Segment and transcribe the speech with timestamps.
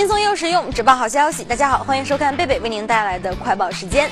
[0.00, 1.44] 轻松又实用，只报好消息。
[1.44, 4.10] 大家好，欢迎收看贝贝为您带来的快报时间。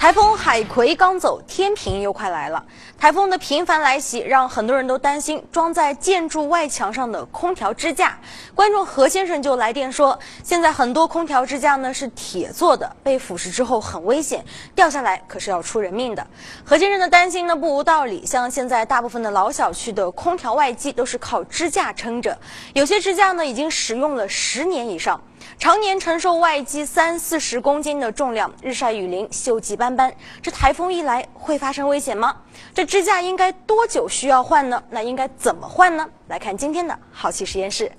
[0.00, 2.64] 台风海葵刚走，天平又快来了。
[2.98, 8.18] 台风的频繁来袭，让很多人都担心装在建筑外墙上的空调支架。
[8.54, 14.42] 观众何先生就来电说，现在很多空调支架呢是铁做的，被腐蚀之后很危险，
[14.74, 16.26] 掉下来可是要出人命的。
[16.64, 22.34] 何先生的担心呢不无道理，像现在大部分的老小区的空调外机都是靠支架撑着，
[22.72, 25.20] 有些支架呢已经使用了十年以上。
[25.58, 30.12] 常年承受外机三四十公斤的重量，日晒雨淋，锈迹斑斑。
[30.40, 32.34] 这台风一来，会发生危险吗？
[32.72, 34.82] 这支架应该多久需要换呢？
[34.90, 36.06] 那应该怎么换呢？
[36.28, 37.90] 来看今天的好奇实验室。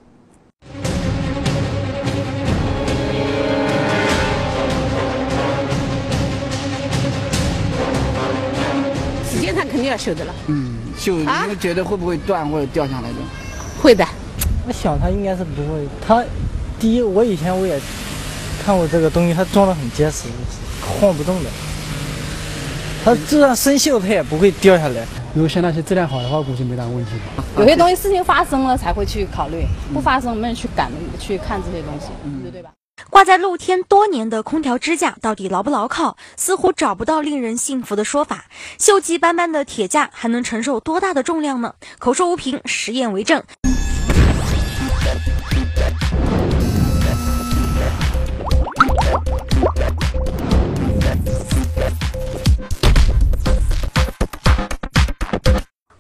[9.29, 10.33] 时间上肯定要修的了。
[10.47, 13.15] 嗯，修，你们觉得会不会断或者掉下来的？
[13.81, 14.03] 会的。
[14.67, 16.23] 我想它应该是不会，它。
[16.81, 17.79] 第一，我以前我也
[18.65, 20.23] 看过这个东西，它装的很结实，
[20.81, 21.49] 晃不动的。
[23.05, 25.05] 它就算生锈，它也不会掉下来。
[25.35, 27.11] 如果像那些质量好的话，估计没啥问题。
[27.55, 32.07] 有些东西事情发生了才会去考虑，不发生没人去赶去看这些东西，
[32.51, 32.71] 对吧？
[33.11, 36.17] 挂在露天多年的空调支架到底牢不牢靠？
[36.35, 38.45] 似乎找不到令人信服的说法。
[38.79, 41.75] 锈迹斑斑的铁架还能承受多大的重量呢？
[41.99, 43.43] 口说无凭，实验为证。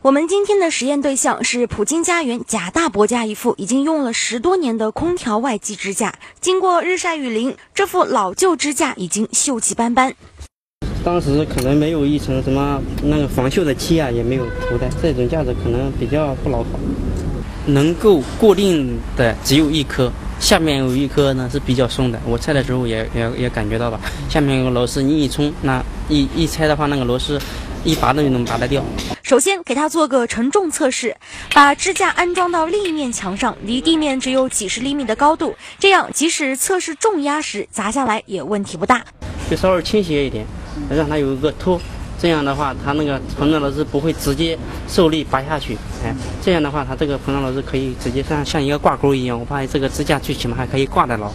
[0.03, 6.15] 我们今天的实验对象是普京家园贾大伯家一副已经用了十多年的空调外机支架。
[6.39, 10.11] 经过日晒雨淋，这副老旧支架已经锈迹斑斑。
[11.03, 16.79] 当时可能没有一层什么那个防锈的漆啊，也没有涂的，这种架子可能比较不牢靠。
[17.67, 22.19] 能够固定的只有一颗，下面有一颗呢是比较松的。
[22.25, 25.79] 我拆的时候也也也感觉到了，下面有个螺丝，你一冲，那
[26.09, 27.39] 一一拆的话，那个螺丝。
[27.83, 28.85] 一拔都就能拔得掉。
[29.31, 31.15] 首先给它做个承重测试，
[31.53, 39.01] 把支架安装到另一面墙上，离地面只有几十厘米的高度，这样即使测试重压时砸下来也问题不大。
[39.49, 40.45] 就稍微倾斜一点，
[40.93, 41.79] 让它有一个托，
[42.19, 44.59] 这样的话它那个膨胀螺丝不会直接
[44.89, 45.77] 受力拔下去。
[46.03, 51.31] 哎，这样的话它这个膨胀螺丝可以直接像像一个挂钩一样，我怕这个支架最起码还可以挂得牢。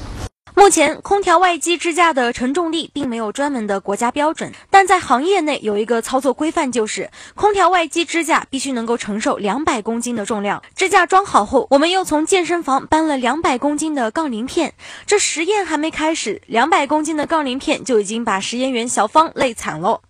[0.59, 10.62] 目前，空调外机支架的承重力并没有专门的国家标准，但在行业内有一个操作规范，就是空调外机支架必须能够承受两百公斤的重量。
[10.75, 14.72] 支架装好后，我们又从健身房搬了两百公斤的杠铃片。
[15.06, 20.00] 这实验还没开始，两百公斤的杠铃片就已经把实验员小芳累惨喽。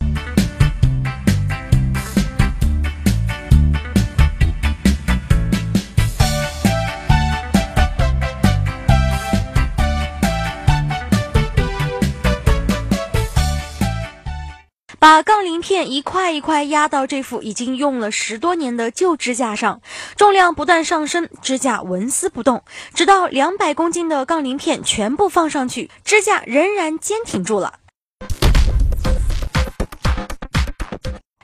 [15.06, 19.81] 把杠铃片一块一块压到这副已经用了十多年的旧支架上，
[20.17, 27.75] 重量不断上升，支架纹丝不动，直到两百公斤的杠铃片全部放上去，支架仍然坚挺住了。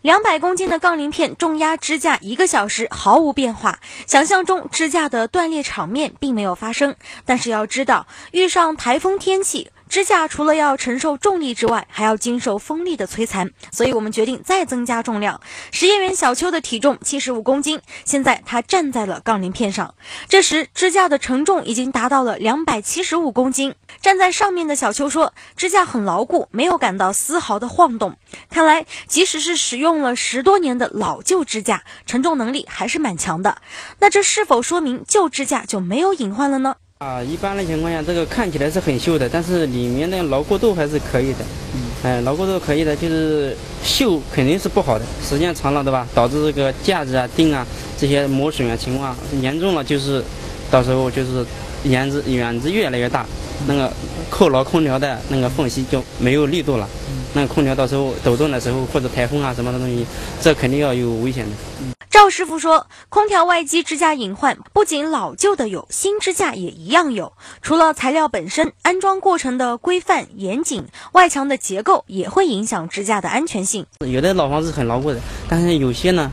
[0.00, 3.78] 两百公斤的杠铃片重压支架一个小时毫无变化，
[4.08, 6.96] 想象中支架的断裂场面并没有发生。
[7.24, 9.70] 但是要知道，遇上台风天气。
[9.92, 15.38] 支架除了要承受重力之外，还要经受风力的摧残，所以我们决定再增加重量。
[15.70, 19.94] 实验员小邱的体重七十五公斤，现在他站在了杠铃片上。
[20.30, 23.74] 这时支架的承重已经达到了两百七十五公斤。
[24.00, 28.16] 站在上面的小邱说：“支架很牢固，没有感到丝毫的晃动。
[28.48, 33.58] 看来，即使是使用了十多年的老旧支架，承重能力还是蛮强的。
[33.98, 41.38] 那这是否说明旧支架就没有隐患了呢？”啊，一般的情况下，这个看起来是很锈的，但是里面的牢固度还是可以的。
[41.74, 46.06] 嗯，哎，牢固度可以的，就是锈肯定是不好的，时间长了，对吧？
[46.14, 47.66] 导致这个架子啊、钉啊
[47.98, 50.22] 这些磨损啊情况严重了，就是
[50.70, 51.44] 到时候就是
[51.82, 53.26] 眼子远子越来越大，
[53.66, 53.92] 那个
[54.30, 56.88] 扣牢空调的那个缝隙就没有力度了。
[57.34, 60.06] 那个空调到时候抖动的时候，或者台风啊什么的东西，
[60.40, 61.91] 这肯定要有危险的。
[62.12, 67.32] 赵师傅说，空调外机支架隐患不仅老旧的有，新支架也一样有。
[67.62, 73.86] 除了材料本身，安装过程的规范严谨，外墙的结构也会影响支架的安全性。
[74.06, 75.18] 有的老房子很牢固的，
[75.48, 76.30] 但是有些呢，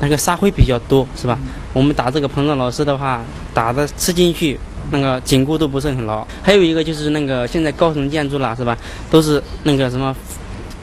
[0.00, 1.38] 那个沙灰比较多，是吧？
[1.72, 3.24] 我们打这个膨胀螺丝的话，
[3.54, 6.26] 打的吃进去，那个紧固度不是很牢。
[6.42, 8.76] 还有一个就是那个现在高层建筑了，是吧？
[9.10, 10.14] 都是那个什么。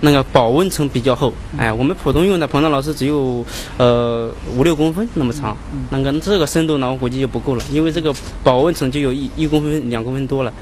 [0.02, 1.34] 那个保温层比较厚。
[1.58, 3.46] 哎，我们普通用的膨胀老师只有
[3.78, 5.58] 呃五六公分那么长，
[5.90, 8.14] 那个这个深度呢，我估计就不够了，因为这个
[8.44, 10.54] 保温层就有一一公分、两公分多了。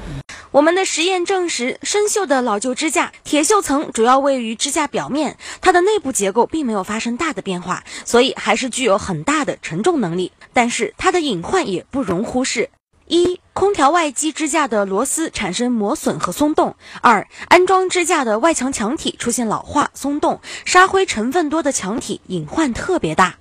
[0.50, 10.32] 我们的实验证实，生锈的老旧支架铁锈层主要位于支架表面，它的内部结构并没有发生大的变化，所以还是具有很大的承重能力。
[10.54, 12.70] 但是它的隐患也不容忽视：
[13.06, 23.34] 一、空调外机支架的螺丝产生磨损和松动；二、安装支架的外墙墙体出现老化、松动，沙灰成分多的墙体隐患特别大。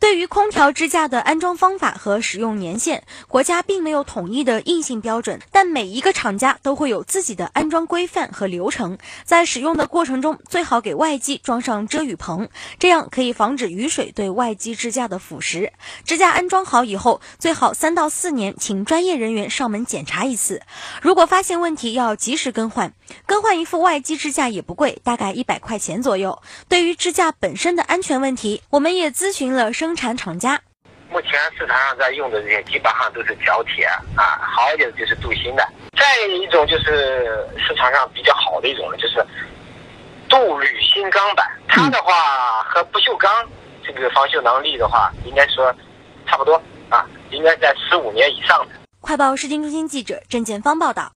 [0.00, 8.98] 对于空调支架的安装方法和使用年限，国家并没有统一的硬性标准，但每一个厂家都会有自己的安装规范和流程。
[9.24, 12.48] 在使用的过程中，最好给外机装上遮雨棚，
[12.78, 15.70] 这样可以防止雨水对外机支架的腐蚀。
[16.04, 20.60] 支架安装好以后，最好三到四年请专业人员上门检查一次。
[21.00, 22.92] 如果发现问题，要及时更换。
[23.26, 26.42] 更换一副外机支架也不贵，大概一百块钱左右。
[26.68, 30.58] 对于支架本身的安全问题，我们也咨询了生产厂家。
[31.10, 33.84] 目前市场上在用的这些基本上都是角铁
[34.16, 35.62] 啊，好一点的就是镀锌的。
[35.92, 39.22] 再一种就是市场上比较好的一种呢，就是
[40.26, 41.46] 镀铝锌钢板。
[41.68, 43.30] 它的话和不锈钢
[43.84, 45.70] 这个防锈能力的话，应该说
[46.26, 46.54] 差不多
[46.88, 48.74] 啊，应该在十五年以上的。
[49.02, 51.12] 快报市经中心记者郑建芳报道。